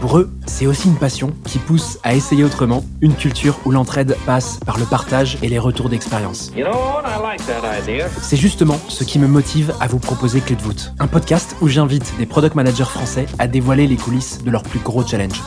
[0.00, 4.16] Pour eux, c'est aussi une passion qui pousse à essayer autrement, une culture où l'entraide
[4.24, 6.50] passe par le partage et les retours d'expérience.
[8.22, 11.68] C'est justement ce qui me motive à vous proposer Clé de voûte, un podcast où
[11.68, 15.42] j'invite des product managers français à dévoiler les coulisses de leurs plus gros challenges.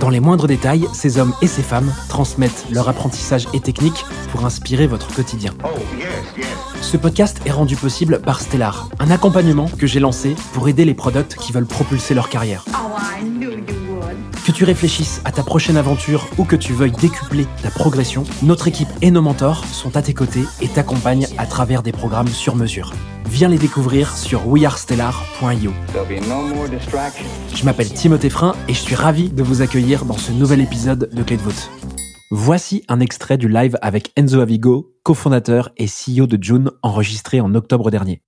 [0.00, 4.46] Dans les moindres détails, ces hommes et ces femmes transmettent leur apprentissage et techniques pour
[4.46, 5.52] inspirer votre quotidien.
[6.80, 10.94] Ce podcast est rendu possible par Stellar, un accompagnement que j'ai lancé pour aider les
[10.94, 12.64] products qui veulent propulser leur carrière.
[14.50, 18.66] Que tu réfléchisses à ta prochaine aventure ou que tu veuilles décupler ta progression, notre
[18.66, 22.56] équipe et nos mentors sont à tes côtés et t'accompagnent à travers des programmes sur
[22.56, 22.92] mesure.
[23.26, 25.72] Viens les découvrir sur wearestellar.io.
[27.54, 31.08] Je m'appelle Timothée Frein et je suis ravi de vous accueillir dans ce nouvel épisode
[31.12, 31.70] de Clé de voûte.
[32.32, 37.54] Voici un extrait du live avec Enzo Avigo, cofondateur et CEO de June, enregistré en
[37.54, 38.20] octobre dernier.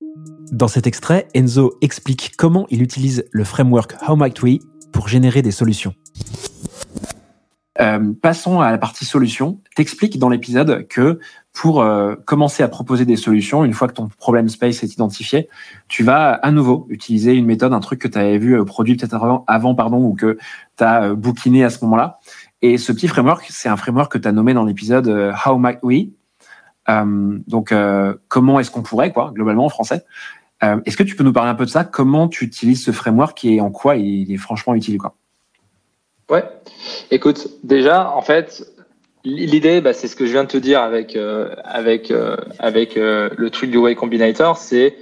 [0.52, 4.60] Dans cet extrait, Enzo explique comment il utilise le framework How Might We
[5.08, 5.94] générer des solutions.
[7.80, 9.60] Euh, passons à la partie solution.
[9.74, 11.18] T'expliques dans l'épisode que
[11.52, 15.48] pour euh, commencer à proposer des solutions, une fois que ton problème space est identifié,
[15.88, 18.96] tu vas à nouveau utiliser une méthode, un truc que tu avais vu euh, produit
[18.96, 20.38] peut-être avant, avant, pardon, ou que
[20.76, 22.18] tu as bouquiné à ce moment-là.
[22.60, 25.08] Et ce petit framework, c'est un framework que tu as nommé dans l'épisode
[25.44, 26.08] How Might We?
[26.88, 27.72] donc,
[28.28, 30.04] comment est-ce qu'on pourrait, quoi, globalement en français.
[30.84, 31.84] Est-ce que tu peux nous parler un peu de ça?
[31.84, 35.16] Comment tu utilises ce framework et en quoi il est franchement utile, quoi?
[36.30, 36.44] Ouais.
[37.10, 38.64] Écoute, déjà, en fait,
[39.24, 42.96] l'idée, bah, c'est ce que je viens de te dire avec euh, avec euh, avec
[42.96, 44.96] euh, le truc du Way Combinator, c'est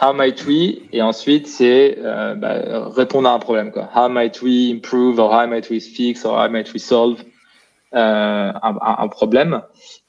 [0.00, 3.72] how might we et ensuite c'est bah, répondre à un problème.
[3.94, 7.22] How might we improve or how might we fix or how might we solve
[7.92, 9.62] un, un, problème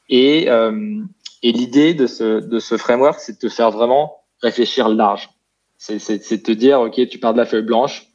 [0.09, 5.29] et et l'idée de ce de ce framework, c'est de te faire vraiment réfléchir large.
[5.77, 8.13] C'est te dire ok, tu pars de la feuille blanche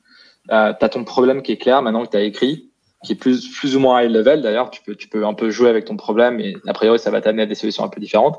[0.51, 2.71] euh, tu as ton problème qui est clair maintenant que tu as écrit,
[3.05, 4.71] qui est plus, plus ou moins high level d'ailleurs.
[4.71, 7.21] Tu peux, tu peux un peu jouer avec ton problème et a priori, ça va
[7.21, 8.39] t'amener à des solutions un peu différentes.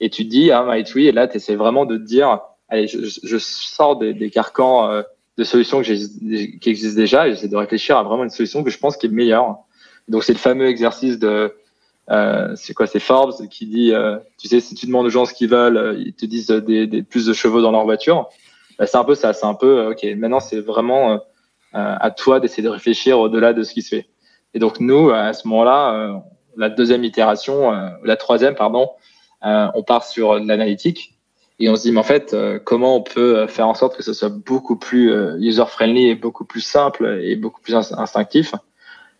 [0.00, 2.40] Et tu te dis, ah, my tree, et là, tu essaies vraiment de te dire,
[2.68, 5.02] allez, je, sors des, des carcans euh,
[5.38, 8.70] de solutions que qui existent déjà et j'essaie de réfléchir à vraiment une solution que
[8.70, 9.56] je pense qui est meilleure.
[10.08, 11.54] Donc, c'est le fameux exercice de,
[12.10, 15.24] euh, c'est quoi, c'est Forbes qui dit, euh, tu sais, si tu demandes aux gens
[15.24, 18.28] ce qu'ils veulent, euh, ils te disent des, des, plus de chevaux dans leur voiture.
[18.78, 21.20] Bah, c'est un peu ça, c'est un peu, ok, maintenant c'est vraiment
[21.74, 24.08] euh, à toi d'essayer de réfléchir au-delà de ce qui se fait.
[24.54, 26.14] Et donc nous, à ce moment-là, euh,
[26.56, 28.88] la deuxième itération, euh, la troisième, pardon,
[29.42, 31.14] on part sur l'analytique
[31.60, 34.12] et on se dit mais en fait comment on peut faire en sorte que ce
[34.12, 38.54] soit beaucoup plus user friendly et beaucoup plus simple et beaucoup plus instinctif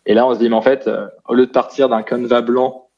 [0.09, 0.91] et là on se dit mais en fait
[1.29, 2.89] au lieu de partir d'un canevas blanc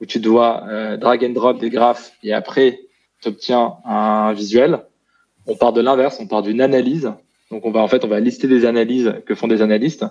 [0.00, 0.64] où tu dois
[0.98, 2.80] drag and drop des graphes et après
[3.20, 4.80] tu obtiens un visuel
[5.46, 7.12] on part de l'inverse on part d'une analyse
[7.50, 10.06] donc on va en fait on va lister des analyses que font des analystes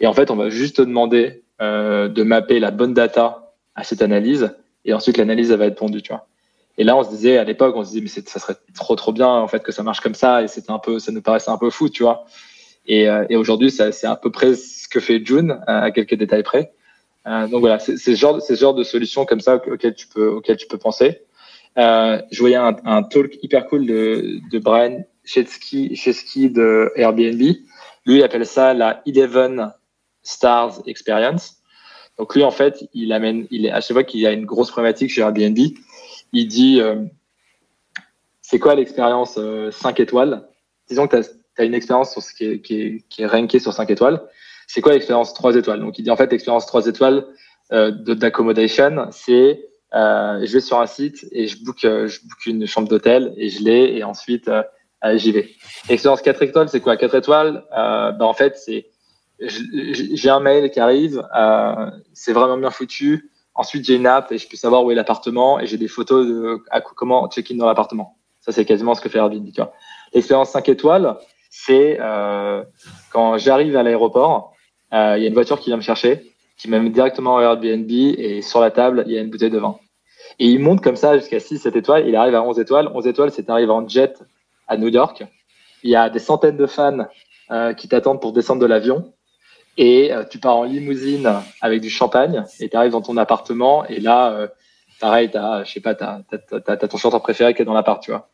[0.00, 4.02] et en fait on va juste demander euh, de mapper la bonne data à cette
[4.02, 6.26] analyse et ensuite l'analyse va être pondue, tu vois.
[6.76, 9.12] Et là on se disait à l'époque on se disait mais ça serait trop trop
[9.12, 11.50] bien en fait que ça marche comme ça et c'était un peu ça nous paraissait
[11.50, 12.26] un peu fou, tu vois.
[12.86, 16.42] Et, euh, et aujourd'hui c'est à peu près ce que fait June à quelques détails
[16.42, 16.72] près.
[17.26, 20.28] Euh, donc voilà c'est ce genre ce genre de solution comme ça auquel tu peux
[20.28, 21.22] auquel tu peux penser.
[21.78, 27.40] Euh, je voyais un, un, talk hyper cool de, de Brian Chesky, Chesky de Airbnb.
[27.40, 29.72] Lui, il appelle ça la 11
[30.22, 31.56] Stars Experience.
[32.18, 34.46] Donc lui, en fait, il amène, il est à chaque fois qu'il y a une
[34.46, 35.58] grosse problématique chez Airbnb,
[36.32, 37.04] il dit euh,
[38.40, 40.48] c'est quoi l'expérience 5 euh, étoiles?
[40.88, 41.28] Disons que tu
[41.64, 44.22] une expérience sur ce qui est, qui, est, qui est rankée sur 5 étoiles.
[44.66, 45.80] C'est quoi l'expérience 3 étoiles?
[45.80, 47.26] Donc il dit en fait l'expérience 3 étoiles
[47.72, 52.46] euh, d'accommodation, c'est euh, je vais sur un site et je book, euh, je book
[52.46, 54.62] une chambre d'hôtel et je l'ai et ensuite euh,
[55.14, 55.50] j'y vais.
[55.88, 56.96] Expérience 4 étoiles, c'est quoi?
[56.96, 58.90] 4 étoiles euh, ben, En fait, c'est
[59.38, 61.22] j'ai un mail qui arrive,
[62.14, 63.30] c'est vraiment bien foutu.
[63.54, 66.26] Ensuite, j'ai une app et je peux savoir où est l'appartement et j'ai des photos
[66.26, 68.16] de à, comment check-in dans l'appartement.
[68.40, 69.46] Ça, c'est quasiment ce que fait Airbnb.
[70.14, 71.18] L'expérience 5 étoiles,
[71.64, 72.62] c'est euh,
[73.12, 74.52] quand j'arrive à l'aéroport,
[74.92, 76.22] il y a une voiture qui vient me chercher
[76.56, 79.58] qui m'amène directement à Airbnb et sur la table, il y a une bouteille de
[79.58, 79.78] vin.
[80.38, 82.08] Et il monte comme ça jusqu'à 6, 7 étoiles.
[82.08, 82.90] Il arrive à 11 étoiles.
[82.94, 84.22] 11 étoiles, c'est arrivé en jet
[84.68, 85.24] à New York.
[85.82, 87.06] Il y a des centaines de fans
[87.50, 89.12] euh, qui t'attendent pour descendre de l'avion.
[89.78, 91.30] Et euh, tu pars en limousine
[91.60, 93.84] avec du champagne et tu arrives dans ton appartement.
[93.86, 94.48] Et là, euh,
[95.00, 98.28] pareil, t'as, je sais ton chanteur préféré qui est dans l'appart, tu vois.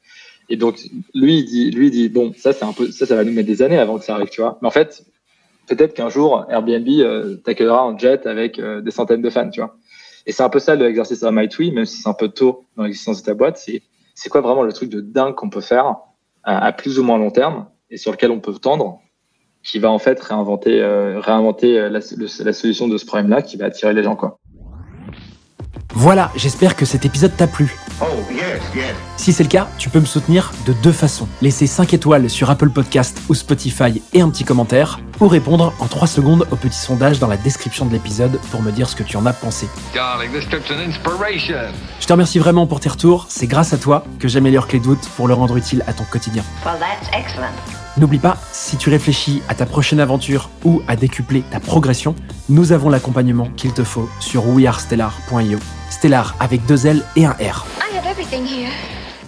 [0.48, 0.78] Et donc,
[1.14, 3.48] lui, il dit, lui, dit, bon, ça, c'est un peu, ça, ça va nous mettre
[3.48, 4.58] des années avant que ça arrive, tu vois.
[4.60, 5.04] Mais en fait,
[5.66, 9.60] peut-être qu'un jour, Airbnb euh, t'accueillera en jet avec euh, des centaines de fans, tu
[9.60, 9.76] vois.
[10.26, 12.84] Et c'est un peu ça l'exercice de MyTwee, même si c'est un peu tôt dans
[12.84, 13.56] l'existence de ta boîte.
[13.56, 13.82] C'est,
[14.14, 15.96] c'est quoi vraiment le truc de dingue qu'on peut faire
[16.44, 19.00] à, plus ou moins long terme et sur lequel on peut tendre,
[19.62, 23.66] qui va en fait réinventer, euh, réinventer la, la, solution de ce problème-là, qui va
[23.66, 24.38] attirer les gens, quoi.
[25.94, 27.76] Voilà, j'espère que cet épisode t'a plu.
[28.04, 28.06] Oh,
[29.16, 31.28] si c'est le cas, tu peux me soutenir de deux façons.
[31.40, 35.86] Laisser 5 étoiles sur Apple Podcast ou Spotify et un petit commentaire, ou répondre en
[35.86, 39.04] 3 secondes au petit sondage dans la description de l'épisode pour me dire ce que
[39.04, 39.68] tu en as pensé.
[42.00, 45.08] Je te remercie vraiment pour tes retours, c'est grâce à toi que j'améliore Clé Doute
[45.16, 46.42] pour le rendre utile à ton quotidien.
[47.98, 52.16] N'oublie pas, si tu réfléchis à ta prochaine aventure ou à décupler ta progression,
[52.48, 55.58] nous avons l'accompagnement qu'il te faut sur wearestellar.io.
[55.90, 57.64] Stellar avec deux L et un R.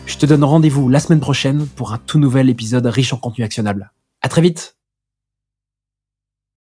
[0.06, 3.44] Je te donne rendez-vous la semaine prochaine pour un tout nouvel épisode riche en contenu
[3.44, 3.92] actionnable.
[4.20, 4.73] À très vite!